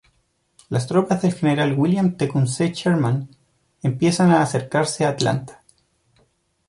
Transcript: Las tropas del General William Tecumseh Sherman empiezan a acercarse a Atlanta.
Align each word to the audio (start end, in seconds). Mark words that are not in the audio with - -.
Las 0.69 0.87
tropas 0.87 1.21
del 1.21 1.31
General 1.35 1.71
William 1.77 2.17
Tecumseh 2.17 2.71
Sherman 2.73 3.29
empiezan 3.83 4.31
a 4.31 4.41
acercarse 4.41 5.05
a 5.05 5.09
Atlanta. 5.09 5.61